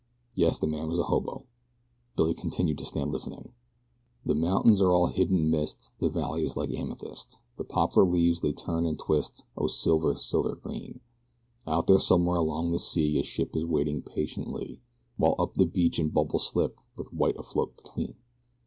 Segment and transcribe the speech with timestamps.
[0.33, 1.45] Yes, the man was a hobo.
[2.15, 3.53] Billy continued to stand listening.
[4.25, 8.41] The mountains are all hid in mist, the valley is like amethyst, The poplar leaves
[8.41, 11.01] they turn and twist, oh, silver, silver green!
[11.67, 14.81] Out there somewhere along the sea a ship is waiting patiently,
[15.17, 18.15] While up the beach the bubbles slip with white afloat between.